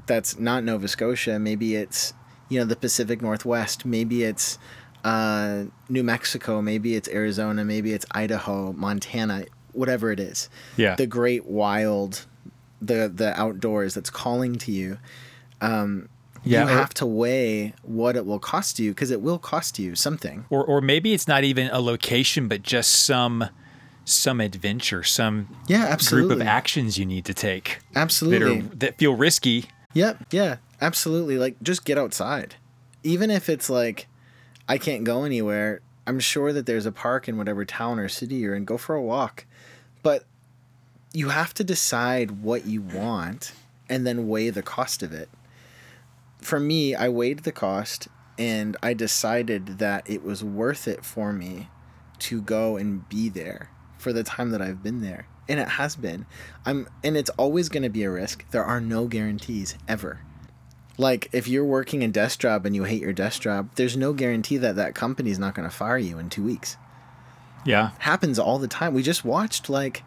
That's 0.06 0.38
not 0.38 0.64
Nova 0.64 0.88
Scotia. 0.88 1.38
Maybe 1.38 1.76
it's 1.76 2.12
you 2.48 2.58
know 2.58 2.66
the 2.66 2.76
Pacific 2.76 3.22
Northwest. 3.22 3.84
Maybe 3.84 4.24
it's 4.24 4.58
uh, 5.04 5.64
New 5.88 6.02
Mexico. 6.02 6.60
Maybe 6.60 6.96
it's 6.96 7.08
Arizona. 7.08 7.64
Maybe 7.64 7.92
it's 7.92 8.06
Idaho, 8.10 8.72
Montana. 8.72 9.44
whatever 9.72 10.10
it 10.10 10.18
is. 10.20 10.48
Yeah. 10.76 10.96
The 10.96 11.06
great 11.06 11.46
wild, 11.46 12.26
the 12.82 13.10
the 13.14 13.38
outdoors 13.40 13.94
that's 13.94 14.10
calling 14.10 14.56
to 14.56 14.72
you. 14.72 14.98
Um, 15.60 16.08
Yeah, 16.42 16.64
you 16.64 16.70
or- 16.70 16.78
have 16.78 16.94
to 16.94 17.06
weigh 17.06 17.74
what 17.82 18.16
it 18.16 18.24
will 18.24 18.38
cost 18.38 18.78
you 18.78 18.92
because 18.92 19.10
it 19.10 19.20
will 19.20 19.38
cost 19.38 19.78
you 19.78 19.94
something. 19.94 20.46
or 20.48 20.64
or 20.64 20.80
maybe 20.80 21.12
it's 21.12 21.28
not 21.28 21.44
even 21.44 21.68
a 21.70 21.80
location, 21.80 22.48
but 22.48 22.62
just 22.62 22.90
some 23.04 23.46
some 24.06 24.40
adventure, 24.40 25.04
some 25.04 25.48
Yeah, 25.68 25.94
group 26.08 26.30
of 26.32 26.40
actions 26.40 26.98
you 26.98 27.04
need 27.06 27.24
to 27.26 27.34
take 27.34 27.78
that 27.92 28.00
Absolutely. 28.00 28.60
are 28.60 28.62
that 28.76 28.98
feel 28.98 29.14
risky. 29.14 29.66
Yep. 29.92 30.24
Yeah. 30.32 30.56
Absolutely. 30.80 31.36
Like 31.36 31.56
just 31.62 31.84
get 31.84 31.98
outside. 31.98 32.54
Even 33.02 33.30
if 33.30 33.48
it's 33.50 33.68
like 33.68 34.06
I 34.68 34.78
can't 34.78 35.04
go 35.04 35.24
anywhere, 35.24 35.80
I'm 36.06 36.18
sure 36.20 36.52
that 36.54 36.64
there's 36.64 36.86
a 36.86 36.92
park 36.92 37.28
in 37.28 37.36
whatever 37.36 37.64
town 37.66 37.98
or 37.98 38.08
city 38.08 38.36
you're 38.36 38.54
in. 38.54 38.64
Go 38.64 38.78
for 38.78 38.94
a 38.94 39.02
walk. 39.02 39.44
But 40.02 40.24
you 41.12 41.28
have 41.28 41.52
to 41.54 41.64
decide 41.64 42.42
what 42.42 42.66
you 42.66 42.80
want 42.80 43.52
and 43.90 44.06
then 44.06 44.26
weigh 44.28 44.48
the 44.50 44.62
cost 44.62 45.02
of 45.02 45.12
it. 45.12 45.28
For 46.42 46.58
me, 46.60 46.94
I 46.94 47.08
weighed 47.08 47.40
the 47.40 47.52
cost 47.52 48.08
and 48.38 48.76
I 48.82 48.94
decided 48.94 49.78
that 49.78 50.08
it 50.08 50.22
was 50.22 50.42
worth 50.42 50.88
it 50.88 51.04
for 51.04 51.32
me 51.32 51.68
to 52.20 52.40
go 52.40 52.76
and 52.76 53.08
be 53.08 53.28
there 53.28 53.70
for 53.98 54.12
the 54.12 54.22
time 54.22 54.50
that 54.50 54.62
I've 54.62 54.82
been 54.82 55.02
there. 55.02 55.26
And 55.48 55.58
it 55.60 55.68
has 55.68 55.96
been. 55.96 56.26
I'm 56.64 56.88
and 57.02 57.16
it's 57.16 57.30
always 57.30 57.68
going 57.68 57.82
to 57.82 57.88
be 57.88 58.04
a 58.04 58.10
risk. 58.10 58.48
There 58.50 58.64
are 58.64 58.80
no 58.80 59.06
guarantees 59.08 59.76
ever. 59.88 60.20
Like 60.96 61.28
if 61.32 61.48
you're 61.48 61.64
working 61.64 62.04
a 62.04 62.08
desk 62.08 62.40
job 62.40 62.64
and 62.66 62.74
you 62.76 62.84
hate 62.84 63.02
your 63.02 63.12
desk 63.12 63.42
job, 63.42 63.70
there's 63.74 63.96
no 63.96 64.12
guarantee 64.12 64.58
that 64.58 64.76
that 64.76 64.94
company's 64.94 65.38
not 65.38 65.54
going 65.54 65.68
to 65.68 65.74
fire 65.74 65.98
you 65.98 66.18
in 66.18 66.30
2 66.30 66.42
weeks. 66.42 66.76
Yeah. 67.64 67.90
Happens 67.98 68.38
all 68.38 68.58
the 68.58 68.68
time. 68.68 68.94
We 68.94 69.02
just 69.02 69.24
watched 69.24 69.68
like 69.68 70.02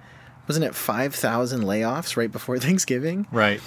wasn't 0.47 0.65
it 0.65 0.75
5,000 0.75 1.61
layoffs 1.61 2.17
right 2.17 2.31
before 2.31 2.57
Thanksgiving? 2.59 3.27
Right. 3.31 3.61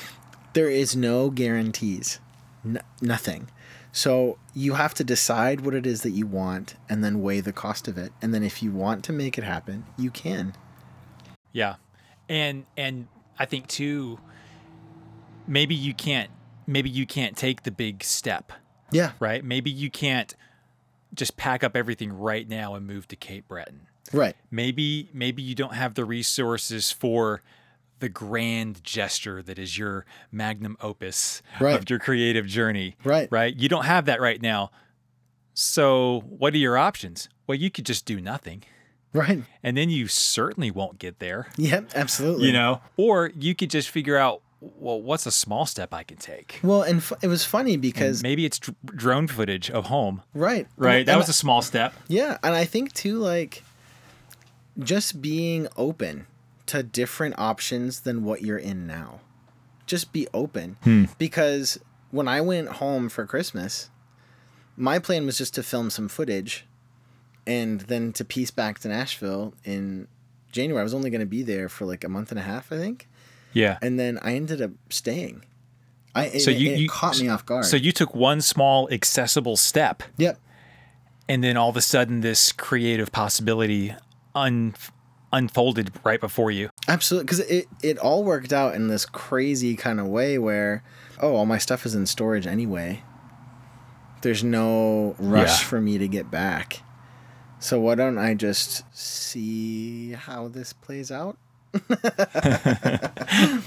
there 0.55 0.71
is 0.71 0.97
no 0.97 1.31
guarantees 1.31 2.21
N- 2.67 2.83
nothing 3.01 3.49
so 3.93 4.39
you 4.53 4.75
have 4.75 4.93
to 4.95 5.05
decide 5.05 5.63
what 5.63 5.73
it 5.75 5.87
is 5.87 6.03
that 6.03 6.11
you 6.11 6.27
want 6.27 6.75
and 6.89 7.03
then 7.05 7.23
weigh 7.23 7.41
the 7.41 7.53
cost 7.53 7.89
of 7.89 7.97
it 7.97 8.13
and 8.21 8.35
then 8.35 8.43
if 8.43 8.63
you 8.63 8.71
want 8.73 9.05
to 9.05 9.13
make 9.13 9.39
it 9.39 9.45
happen 9.45 9.85
you 9.97 10.11
can 10.11 10.53
Yeah. 11.53 11.77
And 12.29 12.67
and 12.77 13.07
I 13.39 13.45
think 13.47 13.69
too 13.69 14.19
maybe 15.47 15.75
you 15.75 15.95
can't 15.95 16.31
maybe 16.67 16.91
you 16.91 17.07
can't 17.07 17.37
take 17.37 17.63
the 17.63 17.71
big 17.71 18.03
step, 18.03 18.53
yeah 18.91 19.13
right? 19.21 19.45
Maybe 19.45 19.71
you 19.71 19.91
can't 19.91 20.35
just 21.15 21.37
pack 21.37 21.63
up 21.65 21.77
everything 21.77 22.13
right 22.13 22.49
now 22.49 22.75
and 22.75 22.87
move 22.87 23.07
to 23.09 23.17
Cape 23.17 23.47
Breton. 23.49 23.87
right 24.13 24.37
Maybe 24.51 25.09
maybe 25.13 25.43
you 25.43 25.55
don't 25.55 25.75
have 25.75 25.95
the 25.95 26.05
resources 26.05 26.91
for 26.91 27.43
the 27.99 28.09
grand 28.09 28.85
gesture 28.85 29.43
that 29.43 29.59
is 29.59 29.79
your 29.79 30.05
magnum 30.31 30.77
opus 30.81 31.43
Right. 31.61 31.75
of 31.79 31.89
your 31.89 31.99
creative 31.99 32.47
journey. 32.47 32.97
Right. 33.05 33.29
Right? 33.31 33.55
You 33.57 33.69
don't 33.69 33.85
have 33.87 34.05
that 34.07 34.21
right 34.21 34.41
now. 34.43 34.71
So, 35.55 36.23
what 36.29 36.53
are 36.55 36.59
your 36.59 36.77
options? 36.77 37.29
Well, 37.47 37.57
you 37.57 37.71
could 37.71 37.87
just 37.87 38.05
do 38.05 38.21
nothing. 38.21 38.65
right 39.15 39.43
And 39.63 39.77
then 39.77 39.89
you 39.89 40.09
certainly 40.09 40.71
won't 40.71 40.99
get 40.99 41.19
there. 41.21 41.47
yep 41.57 41.91
absolutely 41.95 42.49
you 42.49 42.53
know 42.53 42.83
or 42.99 43.31
you 43.39 43.55
could 43.55 43.71
just 43.71 43.89
figure 43.89 44.17
out 44.19 44.43
well 44.61 45.01
what's 45.01 45.25
a 45.27 45.31
small 45.31 45.65
step 45.65 45.95
i 45.95 46.03
can 46.03 46.17
take 46.19 46.59
well 46.63 46.83
and 46.83 46.99
f- 46.99 47.13
it 47.23 47.29
was 47.29 47.45
funny 47.45 47.77
because 47.79 48.23
maybe 48.23 48.45
it's 48.45 48.59
dr- 48.59 48.77
drone 48.95 49.27
footage 49.29 49.71
of 49.71 49.87
home 49.87 50.23
right 50.35 50.67
right 50.77 51.07
that 51.07 51.13
And 51.13 51.19
was 51.21 51.29
a 51.31 51.33
small 51.33 51.63
step 51.63 51.95
Yeah, 52.09 52.37
and 52.43 52.55
I 52.55 52.65
think 52.67 52.93
too 52.93 53.19
like 53.19 53.63
just 54.79 55.23
being 55.23 55.69
open 55.77 56.27
to 56.67 56.83
different 56.83 57.39
options 57.39 58.01
than 58.01 58.25
what 58.25 58.43
you're 58.43 58.59
in 58.59 58.87
now. 58.87 59.21
Just 59.87 60.13
be 60.13 60.27
open 60.35 60.77
hmm. 60.83 61.05
because 61.19 61.79
when 62.11 62.29
I 62.29 62.41
went 62.41 62.69
home 62.69 63.09
for 63.09 63.27
Christmas, 63.27 63.91
my 64.77 64.99
plan 64.99 65.27
was 65.27 65.39
just 65.39 65.55
to 65.55 65.63
film 65.63 65.91
some 65.91 66.09
footage 66.09 66.67
and 67.47 67.83
then 67.83 68.13
to 68.15 68.25
piece 68.25 68.51
back 68.51 68.81
to 68.81 68.89
Nashville 68.89 69.55
in 69.65 70.09
January. 70.51 70.81
I 70.81 70.85
was 70.85 70.95
only 70.95 71.11
going 71.11 71.21
to 71.21 71.27
be 71.27 71.43
there 71.43 71.69
for 71.69 71.85
like 71.85 72.03
a 72.05 72.09
month 72.09 72.31
and 72.31 72.39
a 72.39 72.43
half, 72.43 72.73
I 72.73 72.79
think, 72.79 73.09
yeah 73.53 73.79
and 73.81 73.99
then 73.99 74.19
I 74.23 74.35
ended 74.35 74.61
up 74.61 74.73
staying. 74.91 75.45
I 76.15 76.29
so 76.39 76.51
it, 76.51 76.57
you, 76.57 76.73
it 76.73 76.79
you 76.79 76.89
caught 76.89 77.21
me 77.21 77.29
off 77.29 77.45
guard. 77.45 77.67
so 77.67 77.77
you 77.77 77.93
took 77.93 78.15
one 78.15 78.41
small 78.41 78.89
accessible 78.91 79.57
step 79.57 80.03
yep. 80.17 80.39
and 81.29 81.45
then 81.45 81.59
all 81.59 81.69
of 81.69 81.77
a 81.77 81.83
sudden 81.83 82.23
this 82.23 82.53
creative 82.53 83.13
possibility 83.13 83.95
un- 84.35 84.75
unfolded 85.37 85.93
right 86.05 86.21
before 86.21 86.51
you 86.51 86.71
Absolutely, 86.89 87.25
because 87.25 87.41
it 87.41 87.69
it 87.83 87.99
all 87.99 88.25
worked 88.25 88.53
out 88.53 88.75
in 88.75 88.89
this 88.89 89.05
crazy 89.07 89.77
kind 89.77 90.01
of 90.01 90.07
way 90.07 90.39
where, 90.39 90.83
oh, 91.21 91.35
all 91.37 91.47
my 91.47 91.59
stuff 91.59 91.85
is 91.87 91.95
in 91.95 92.07
storage 92.07 92.47
anyway. 92.47 93.03
There's 94.23 94.43
no 94.43 95.15
rush 95.19 95.61
Yeah. 95.63 95.67
for 95.69 95.81
me 95.81 95.99
to 95.99 96.09
get 96.09 96.31
back. 96.31 96.83
So 97.59 97.79
why 97.81 97.95
don't 97.97 98.19
I 98.19 98.35
just 98.35 98.85
see 98.97 100.13
how 100.13 100.49
this 100.49 100.73
plays 100.73 101.11
out? 101.11 101.37
and 101.75 103.63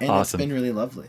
it's 0.00 0.34
been 0.34 0.52
really 0.52 0.72
lovely. 0.72 1.08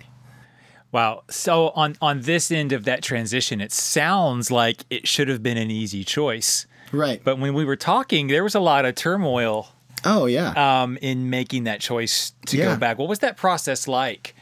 wow 0.91 1.24
so 1.29 1.70
on 1.70 1.96
on 2.01 2.22
this 2.22 2.51
end 2.51 2.72
of 2.72 2.84
that 2.86 3.01
transition 3.01 3.60
it 3.62 3.72
sounds 3.72 4.51
like 4.51 4.86
it 4.89 5.08
should 5.08 5.27
have 5.27 5.41
been 5.41 5.58
an 5.58 5.72
easy 5.72 6.03
choice 6.03 6.67
Right. 6.91 7.22
but 7.24 7.39
when 7.39 7.53
we 7.55 7.65
were 7.65 7.75
talking 7.75 8.27
there 8.27 8.43
was 8.43 8.53
a 8.55 8.60
lot 8.60 8.86
of 8.86 8.93
turmoil 8.96 9.70
oh 10.05 10.25
yeah. 10.25 10.81
um, 10.83 10.98
in 11.01 11.29
making 11.29 11.63
that 11.65 11.79
choice 11.81 12.33
to 12.48 12.57
Yeah. 12.57 12.65
go 12.74 12.77
back. 12.77 12.98
What 12.98 13.10
was 13.10 13.19
that 13.19 13.38
process 13.38 13.88
like 13.88 14.36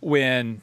when 0.00 0.60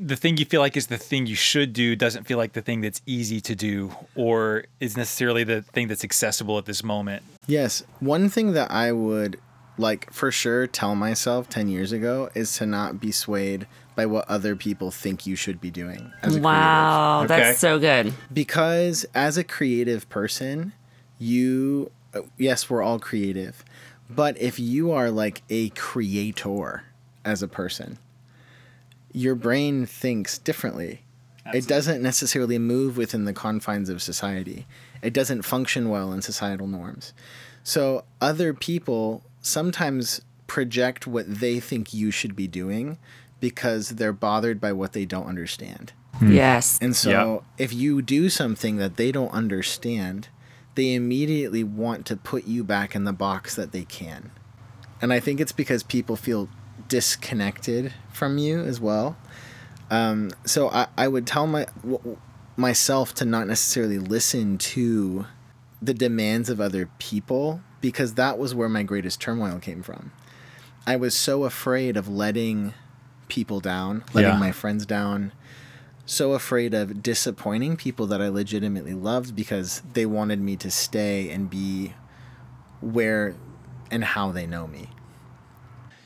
the 0.00 0.14
thing 0.16 0.36
you 0.36 0.44
feel 0.44 0.60
like 0.60 0.76
is 0.76 0.86
the 0.86 0.96
thing 0.98 1.26
you 1.26 1.34
should 1.34 1.72
do 1.72 1.96
doesn't 1.96 2.24
feel 2.24 2.38
like 2.38 2.52
the 2.52 2.62
thing 2.62 2.80
that's 2.82 3.02
easy 3.06 3.40
to 3.40 3.54
do 3.56 3.90
or 4.14 4.64
is 4.78 4.96
necessarily 4.96 5.42
the 5.44 5.62
thing 5.62 5.88
that's 5.88 6.04
accessible 6.04 6.56
at 6.58 6.66
this 6.66 6.84
moment? 6.84 7.22
Yes. 7.46 7.82
One 7.98 8.28
thing 8.28 8.52
that 8.52 8.70
I 8.70 8.92
would 8.92 9.40
like 9.76 10.12
for 10.12 10.30
sure 10.30 10.66
tell 10.66 10.94
myself 10.94 11.48
10 11.48 11.68
years 11.68 11.90
ago 11.92 12.30
is 12.34 12.56
to 12.58 12.66
not 12.66 13.00
be 13.00 13.10
swayed 13.10 13.66
by 13.96 14.06
what 14.06 14.28
other 14.28 14.54
people 14.54 14.92
think 14.92 15.26
you 15.26 15.34
should 15.34 15.60
be 15.60 15.70
doing 15.70 16.12
as 16.22 16.36
a 16.36 16.40
creative. 16.40 16.44
Wow, 16.44 17.22
Okay. 17.24 17.36
that's 17.38 17.58
so 17.58 17.78
good. 17.80 18.12
because 18.32 19.04
as 19.14 19.36
a 19.36 19.42
creative 19.44 20.08
person 20.08 20.72
you 21.18 21.90
yes 22.36 22.68
we're 22.70 22.82
all 22.82 22.98
creative 22.98 23.64
but 24.10 24.36
if 24.40 24.58
you 24.58 24.90
are 24.90 25.10
like 25.10 25.42
a 25.50 25.68
creator 25.70 26.84
as 27.24 27.42
a 27.42 27.48
person 27.48 27.98
your 29.12 29.34
brain 29.34 29.86
thinks 29.86 30.36
differently. 30.38 31.00
It 31.54 31.66
doesn't 31.66 32.02
necessarily 32.02 32.58
move 32.58 32.98
within 32.98 33.24
the 33.24 33.32
confines 33.32 33.88
of 33.88 34.02
society. 34.02 34.66
It 35.00 35.14
doesn't 35.14 35.42
function 35.42 35.88
well 35.88 36.12
in 36.12 36.20
societal 36.20 36.66
norms. 36.66 37.14
So 37.64 38.04
other 38.20 38.52
people 38.52 39.22
sometimes 39.40 40.20
project 40.46 41.06
what 41.06 41.24
they 41.26 41.58
think 41.58 41.94
you 41.94 42.10
should 42.10 42.36
be 42.36 42.46
doing 42.46 42.98
because 43.40 43.90
they're 43.90 44.12
bothered 44.12 44.60
by 44.60 44.72
what 44.74 44.92
they 44.92 45.06
don't 45.06 45.26
understand. 45.26 45.92
Hmm. 46.16 46.32
Yes. 46.32 46.78
and 46.82 46.94
so 46.94 47.10
Yeah. 47.10 47.64
if 47.64 47.72
you 47.72 48.02
do 48.02 48.28
something 48.28 48.76
that 48.76 48.96
they 48.96 49.10
don't 49.10 49.32
understand, 49.32 50.28
they 50.74 50.94
immediately 50.94 51.64
want 51.64 52.06
to 52.06 52.16
put 52.16 52.46
you 52.46 52.62
back 52.64 52.94
in 52.94 53.04
the 53.04 53.12
box 53.12 53.54
that 53.56 53.72
they 53.72 53.84
can. 53.84 54.30
And 55.02 55.12
I 55.12 55.20
think 55.20 55.40
it's 55.40 55.52
because 55.52 55.82
people 55.82 56.16
feel 56.16 56.48
disconnected 56.88 57.92
from 58.12 58.38
you 58.38 58.60
as 58.60 58.80
well. 58.80 59.16
Um, 59.90 60.30
so 60.44 60.68
I, 60.70 60.86
I 60.96 61.08
would 61.08 61.26
tell 61.26 61.46
my 61.46 61.66
w- 61.82 62.18
myself 62.56 63.14
to 63.14 63.24
not 63.24 63.46
necessarily 63.46 63.98
listen 63.98 64.58
to 64.58 65.26
the 65.80 65.94
demands 65.94 66.50
of 66.50 66.60
other 66.60 66.90
people 66.98 67.60
because 67.80 68.14
that 68.14 68.36
was 68.38 68.54
where 68.54 68.68
my 68.68 68.82
greatest 68.82 69.20
turmoil 69.20 69.58
came 69.60 69.82
from. 69.82 70.10
I 70.86 70.96
was 70.96 71.16
so 71.16 71.44
afraid 71.44 71.96
of 71.96 72.08
letting 72.08 72.74
people 73.28 73.60
down, 73.60 74.02
letting 74.12 74.32
Yeah. 74.32 74.38
my 74.38 74.52
friends 74.52 74.84
down, 74.86 75.32
so 76.08 76.32
afraid 76.32 76.72
of 76.72 77.02
disappointing 77.02 77.76
people 77.76 78.06
that 78.06 78.22
I 78.22 78.28
legitimately 78.28 78.94
loved 78.94 79.36
because 79.36 79.82
they 79.92 80.06
wanted 80.06 80.40
me 80.40 80.56
to 80.56 80.70
stay 80.70 81.28
and 81.30 81.50
be 81.50 81.92
where 82.80 83.34
and 83.90 84.02
how 84.02 84.32
they 84.32 84.46
know 84.46 84.66
me. 84.66 84.88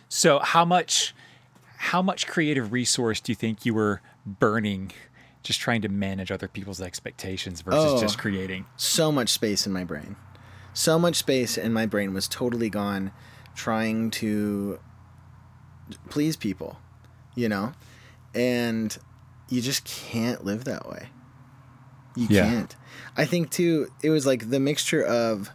So 0.09 0.41
how 0.41 0.65
much 0.65 1.15
how 1.77 2.03
much 2.03 2.27
creative 2.27 2.73
resource 2.73 3.21
do 3.21 3.31
you 3.31 3.37
think 3.37 3.65
you 3.65 3.75
were 3.75 4.01
burning 4.27 4.91
just 5.45 5.61
trying 5.61 5.83
to 5.83 5.89
manage 5.89 6.31
other 6.33 6.49
people's 6.49 6.81
expectations 6.81 7.61
versus 7.61 7.93
Oh. 7.93 8.01
just 8.01 8.19
creating? 8.19 8.67
So 8.77 9.13
much 9.13 9.29
space 9.29 9.67
in 9.67 9.73
my 9.73 9.85
brain. 9.85 10.17
So 10.75 10.99
much 10.99 11.17
space 11.17 11.57
in 11.57 11.73
my 11.73 11.87
brain 11.87 12.13
was 12.13 12.27
totally 12.27 12.71
gone 12.71 13.13
trying 13.55 14.11
to 14.13 14.81
please 16.09 16.37
people, 16.37 16.79
you 17.37 17.49
know? 17.49 17.73
And 18.35 18.97
you 19.53 19.61
just 19.61 19.85
can't 19.85 20.45
live 20.45 20.65
that 20.65 20.89
way. 20.89 21.09
You 22.17 22.27
Yeah. 22.31 22.51
can't. 22.51 22.77
I 23.17 23.25
think 23.25 23.51
too 23.51 23.89
it 24.03 24.11
was 24.11 24.25
like 24.27 24.51
the 24.51 24.61
mixture 24.61 25.03
of 25.03 25.51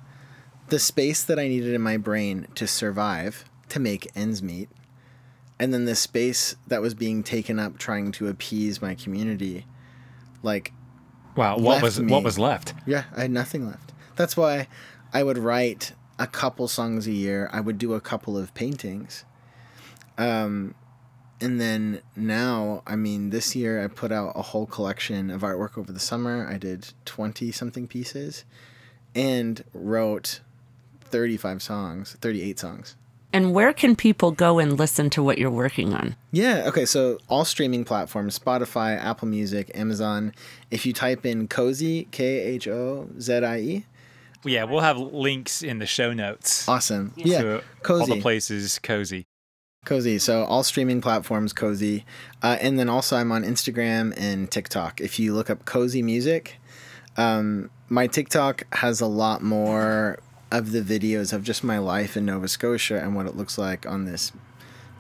the 0.70 0.80
space 0.80 1.24
that 1.24 1.40
I 1.40 1.48
needed 1.48 1.74
in 1.74 1.82
my 1.82 1.98
brain 1.98 2.48
to 2.56 2.68
survive, 2.68 3.46
to 3.70 3.80
make 3.80 4.12
ends 4.16 4.44
meet, 4.44 4.70
and 5.60 5.74
then 5.74 5.86
the 5.86 5.96
space 5.96 6.56
that 6.68 6.82
was 6.82 6.94
being 6.94 7.24
taken 7.24 7.58
up 7.60 7.78
trying 7.78 8.12
to 8.14 8.28
appease 8.28 8.82
my 8.82 8.94
community, 8.96 9.66
like 10.44 10.74
Wow, 11.36 11.58
what 11.58 11.82
was 11.82 12.00
me. 12.00 12.12
what 12.12 12.24
was 12.24 12.38
left? 12.38 12.74
yeah, 12.86 13.04
I 13.16 13.22
had 13.22 13.32
nothing 13.32 13.66
left. 13.66 13.94
That's 14.16 14.36
why 14.36 14.68
I 15.14 15.24
would 15.24 15.38
write 15.38 15.94
a 16.20 16.26
couple 16.28 16.68
songs 16.68 17.06
a 17.08 17.12
year. 17.12 17.50
I 17.54 17.62
would 17.62 17.78
do 17.78 17.94
a 17.94 18.02
couple 18.02 18.38
of 18.38 18.54
paintings. 18.56 19.24
Um, 20.18 20.74
and 21.42 21.60
then 21.62 22.02
now, 22.16 22.82
I 22.88 22.96
mean, 22.96 23.30
this 23.30 23.56
year 23.56 23.84
I 23.84 23.88
put 23.88 24.12
out 24.12 24.34
a 24.36 24.42
whole 24.42 24.66
collection 24.66 25.30
of 25.30 25.42
artwork 25.42 25.78
over 25.78 25.92
the 25.92 26.00
summer. 26.00 26.48
I 26.50 26.58
did 26.58 26.90
20 27.06 27.52
something 27.52 27.88
pieces 27.88 28.44
and 29.16 29.64
wrote 29.74 30.42
35 31.02 31.62
songs, 31.62 32.18
38 32.22 32.60
songs. 32.60 32.96
And 33.34 33.54
where 33.54 33.74
can 33.74 33.96
people 33.96 34.32
go 34.32 34.58
and 34.58 34.80
listen 34.80 35.10
to 35.12 35.22
what 35.22 35.38
you're 35.38 35.52
working 35.52 35.94
on? 35.94 36.16
Yeah. 36.32 36.64
Okay. 36.68 36.86
So 36.86 37.20
all 37.28 37.44
streaming 37.44 37.84
platforms: 37.84 38.40
Spotify, 38.40 38.98
Apple 38.98 39.28
Music, 39.28 39.70
Amazon. 39.76 40.34
If 40.72 40.86
you 40.86 40.94
type 40.94 41.26
in 41.26 41.48
Khozie, 41.50 42.10
K 42.12 42.24
H 42.40 42.68
O 42.70 43.10
Z 43.20 43.34
I 43.44 43.58
E, 43.60 43.86
Yeah, 44.46 44.64
we'll 44.64 44.80
have 44.80 44.98
links 44.98 45.62
in 45.62 45.80
the 45.80 45.86
show 45.86 46.14
notes. 46.14 46.68
awesome. 46.70 47.12
Yeah. 47.18 47.60
Khozie. 47.84 48.00
all 48.02 48.08
the 48.08 48.22
places 48.22 48.80
Khozie. 48.82 49.26
Khozie. 49.88 50.20
So 50.22 50.44
all 50.44 50.64
streaming 50.64 51.02
platforms, 51.02 51.54
Khozie, 51.54 52.04
uh, 52.44 52.58
and 52.62 52.78
then 52.78 52.90
also 52.90 53.16
I'm 53.18 53.32
on 53.32 53.44
Instagram 53.44 54.14
and 54.18 54.52
TikTok. 54.52 55.02
If 55.02 55.18
you 55.20 55.34
look 55.34 55.50
up 55.50 55.66
Khozie 55.66 56.04
Music, 56.04 56.58
um, 57.16 57.70
my 57.90 58.08
TikTok 58.08 58.64
has 58.76 59.02
a 59.02 59.08
lot 59.08 59.42
more 59.42 60.20
of 60.52 60.72
the 60.72 60.82
videos 60.82 61.34
of 61.34 61.44
just 61.44 61.64
my 61.64 61.78
life 61.78 62.16
in 62.18 62.26
Nova 62.26 62.48
Scotia 62.48 63.00
and 63.02 63.16
what 63.16 63.26
it 63.26 63.36
looks 63.36 63.58
like 63.58 63.86
on 63.86 64.06
this 64.06 64.32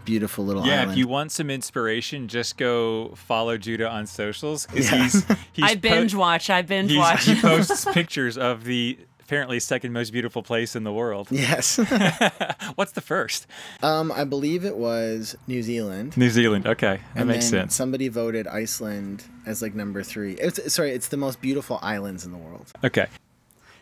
beautiful 0.05 0.45
little 0.45 0.61
island. 0.63 0.71
Yeah, 0.71 0.79
island. 0.81 0.91
if 0.93 0.97
you 0.97 1.07
want 1.07 1.31
some 1.31 1.49
inspiration, 1.49 2.27
just 2.29 2.57
go 2.57 3.09
follow 3.15 3.57
Judah 3.57 3.89
on 3.89 4.07
socials 4.07 4.65
because 4.65 4.89
Yeah. 4.91 5.03
he's, 5.03 5.25
he's 5.53 5.65
I 5.71 5.75
binge 5.75 6.13
po- 6.13 6.19
watch. 6.19 6.49
I 6.49 6.61
binge 6.61 6.95
watch. 6.95 7.25
he 7.25 7.35
posts 7.35 7.85
pictures 7.93 8.37
of 8.37 8.63
the 8.63 8.97
apparently 9.27 9.59
second 9.59 9.91
most 9.91 10.11
beautiful 10.11 10.41
place 10.41 10.73
in 10.73 10.85
the 10.85 10.93
world. 10.93 11.27
yes, 11.29 11.77
What's 12.75 12.93
the 12.93 13.01
first? 13.01 13.45
um, 13.83 14.09
I 14.11 14.23
believe 14.23 14.63
it 14.63 14.77
was 14.77 15.35
New 15.47 15.61
Zealand. 15.61 16.15
New 16.15 16.29
Zealand. 16.29 16.65
Okay, 16.65 17.01
that 17.13 17.19
and 17.19 17.27
makes 17.27 17.49
then 17.49 17.63
sense. 17.63 17.75
Somebody 17.75 18.07
voted 18.07 18.47
Iceland 18.47 19.25
as 19.45 19.61
like 19.61 19.75
number 19.75 20.01
three. 20.01 20.33
It's 20.35 20.73
sorry, 20.73 20.91
it's 20.91 21.09
the 21.09 21.17
most 21.17 21.41
beautiful 21.41 21.77
islands 21.81 22.25
in 22.25 22.31
the 22.31 22.37
world. 22.37 22.71
Okay. 22.83 23.07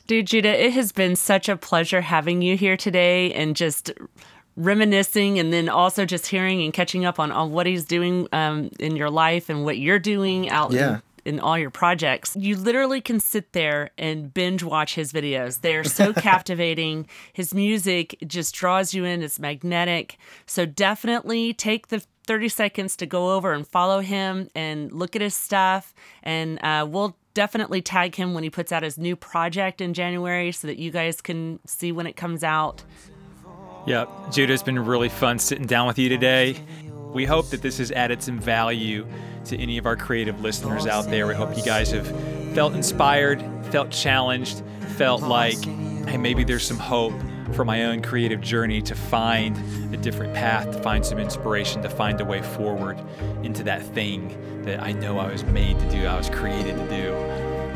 Dude, 0.07 0.27
Judah, 0.27 0.63
it 0.65 0.73
has 0.73 0.91
been 0.91 1.15
such 1.15 1.47
a 1.49 1.57
pleasure 1.57 2.01
having 2.01 2.41
you 2.41 2.57
here 2.57 2.77
today 2.77 3.31
and 3.33 3.55
just 3.55 3.91
reminiscing 4.55 5.37
and 5.39 5.51
then 5.51 5.67
also 5.67 6.05
just 6.05 6.27
hearing 6.27 6.61
and 6.63 6.71
catching 6.73 7.05
up 7.05 7.19
on, 7.19 7.31
on 7.31 7.51
what 7.51 7.65
he's 7.65 7.85
doing 7.85 8.27
um, 8.31 8.69
in 8.79 8.95
your 8.95 9.09
life 9.09 9.49
and 9.49 9.63
what 9.65 9.77
you're 9.77 9.99
doing 9.99 10.49
out 10.49 10.71
Yeah. 10.71 10.95
in, 10.95 11.01
in 11.25 11.39
all 11.39 11.57
your 11.57 11.71
projects. 11.71 12.35
You 12.39 12.55
literally 12.55 13.01
can 13.01 13.19
sit 13.19 13.51
there 13.53 13.91
and 13.97 14.33
binge 14.33 14.63
watch 14.63 14.95
his 14.95 15.11
videos. 15.11 15.61
They 15.61 15.75
are 15.75 15.83
so 15.83 16.13
captivating. 16.29 17.07
His 17.33 17.53
music 17.53 18.15
just 18.25 18.53
draws 18.55 18.93
you 18.93 19.03
in, 19.03 19.21
it's 19.21 19.39
magnetic. 19.39 20.17
So 20.45 20.65
definitely 20.65 21.53
take 21.53 21.87
the 21.87 22.03
30 22.27 22.49
seconds 22.49 22.95
to 22.97 23.05
go 23.05 23.33
over 23.33 23.53
and 23.53 23.67
follow 23.67 23.99
him 23.99 24.49
and 24.55 24.91
look 24.91 25.15
at 25.15 25.21
his 25.21 25.35
stuff. 25.35 25.93
And 26.23 26.63
uh, 26.63 26.87
we'll 26.89 27.17
definitely 27.33 27.81
tag 27.81 28.15
him 28.15 28.33
when 28.33 28.43
he 28.43 28.49
puts 28.49 28.71
out 28.71 28.83
his 28.83 28.97
new 28.97 29.15
project 29.15 29.81
in 29.81 29.93
January 29.93 30.51
so 30.51 30.67
that 30.67 30.77
you 30.77 30.91
guys 30.91 31.21
can 31.21 31.59
see 31.65 31.91
when 31.91 32.07
it 32.07 32.15
comes 32.15 32.43
out. 32.43 32.83
Yep, 33.85 34.09
Judah, 34.31 34.53
it's 34.53 34.63
been 34.63 34.83
really 34.83 35.09
fun 35.09 35.37
sitting 35.37 35.67
down 35.67 35.85
with 35.85 35.99
you 35.99 36.09
today. 36.09 36.55
We 37.15 37.23
hope 37.23 37.49
that 37.51 37.61
this 37.61 37.77
has 37.77 37.93
added 37.93 38.21
some 38.21 38.39
value 38.39 39.07
to 39.45 39.57
any 39.57 39.77
of 39.77 39.85
our 39.85 39.95
creative 39.95 40.41
listeners 40.41 40.85
out 40.85 41.05
there. 41.05 41.27
We 41.27 41.33
hope 41.33 41.55
you 41.55 41.63
guys 41.63 41.89
have 41.91 42.05
felt 42.53 42.73
inspired, 42.73 43.41
felt 43.71 43.89
challenged, 43.89 44.63
felt 44.97 45.21
like, 45.21 45.63
hey, 45.63 46.17
maybe 46.17 46.43
there's 46.43 46.67
some 46.67 46.77
hope 46.77 47.13
for 47.53 47.63
my 47.63 47.85
own 47.85 48.01
creative 48.01 48.41
journey 48.41 48.81
to 48.81 48.93
find 48.95 49.55
a 49.93 49.97
different 49.97 50.33
path, 50.33 50.69
to 50.75 50.83
find 50.83 51.05
some 51.05 51.17
inspiration, 51.17 51.81
to 51.83 51.89
find 51.89 52.19
a 52.19 52.25
way 52.25 52.41
forward 52.41 53.01
into 53.43 53.63
that 53.63 53.81
thing 53.81 54.63
that 54.63 54.83
I 54.83 54.91
know 54.91 55.17
I 55.17 55.31
was 55.31 55.45
made 55.45 55.79
to 55.79 55.89
do, 55.89 56.05
I 56.07 56.17
was 56.17 56.29
created 56.29 56.75
to 56.75 56.89
do. 56.89 57.11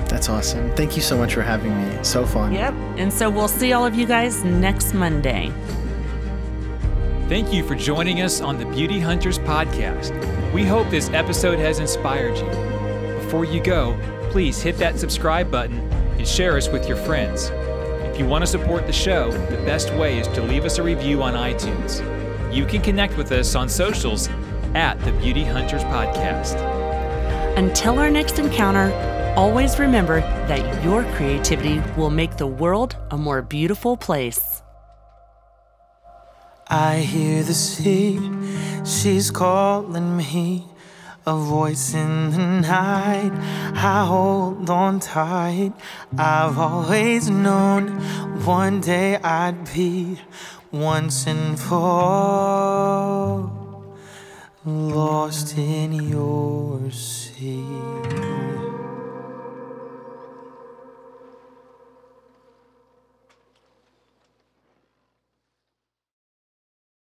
That's 0.09 0.27
awesome. 0.27 0.69
Thank 0.75 0.97
you 0.97 1.01
so 1.01 1.17
much 1.17 1.33
for 1.33 1.43
having 1.43 1.77
me. 1.77 2.03
So 2.03 2.25
fun. 2.25 2.51
Yep. 2.51 2.73
And 2.97 3.13
so 3.13 3.29
we'll 3.29 3.47
see 3.47 3.71
all 3.71 3.85
of 3.85 3.95
you 3.95 4.05
guys 4.05 4.43
next 4.43 4.93
Monday. 4.93 5.53
Thank 7.29 7.53
you 7.53 7.63
for 7.63 7.75
joining 7.75 8.21
us 8.21 8.41
on 8.41 8.57
the 8.57 8.65
Beauty 8.65 8.99
Hunters 8.99 9.37
podcast. 9.37 10.11
We 10.51 10.65
hope 10.65 10.89
this 10.89 11.11
episode 11.11 11.59
has 11.59 11.77
inspired 11.77 12.35
you. 12.35 13.23
Before 13.23 13.45
you 13.45 13.61
go, 13.61 13.95
please 14.31 14.59
hit 14.59 14.79
that 14.79 14.97
subscribe 14.97 15.51
button 15.51 15.77
and 16.17 16.27
share 16.27 16.57
us 16.57 16.69
with 16.69 16.87
your 16.87 16.97
friends. 16.97 17.51
If 18.09 18.17
you 18.17 18.25
want 18.25 18.41
to 18.41 18.47
support 18.47 18.87
the 18.87 18.93
show, 18.93 19.29
the 19.29 19.57
best 19.57 19.93
way 19.93 20.17
is 20.17 20.27
to 20.29 20.41
leave 20.41 20.65
us 20.65 20.79
a 20.79 20.83
review 20.83 21.21
on 21.21 21.35
iTunes. 21.35 22.01
You 22.51 22.65
can 22.65 22.81
connect 22.81 23.15
with 23.15 23.31
us 23.31 23.53
on 23.53 23.69
socials 23.69 24.27
at 24.73 24.99
the 25.01 25.11
Beauty 25.11 25.43
Hunters 25.43 25.83
podcast. 25.83 26.55
Until 27.55 27.99
our 27.99 28.09
next 28.09 28.39
encounter, 28.39 28.91
always 29.37 29.77
remember 29.77 30.21
that 30.47 30.83
your 30.83 31.03
creativity 31.13 31.79
will 31.95 32.09
make 32.09 32.37
the 32.37 32.47
world 32.47 32.97
a 33.11 33.17
more 33.19 33.43
beautiful 33.43 33.95
place. 33.95 34.63
I 36.71 36.97
hear 36.97 37.41
the 37.41 37.55
sea, 37.55 38.19
she's 38.85 39.31
calling 39.31 40.17
me. 40.17 40.65
A 41.25 41.35
voice 41.35 41.95
in 41.95 42.31
the 42.31 42.37
night, 42.37 43.31
I 43.75 44.05
hold 44.05 44.69
on 44.69 44.99
tight. 44.99 45.73
I've 46.17 46.59
always 46.59 47.29
known 47.29 47.87
one 48.45 48.81
day 48.81 49.17
I'd 49.17 49.73
be 49.73 50.19
once 50.71 51.25
and 51.25 51.59
for 51.59 51.75
all 51.75 53.51
lost 54.63 55.57
in 55.57 55.93
your 55.93 56.91
sea. 56.91 57.65